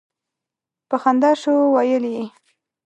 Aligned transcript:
په 0.89 0.95
خندا 1.01 1.31
شو 1.41 1.53
ویل 1.75 2.03
یې. 2.15 2.25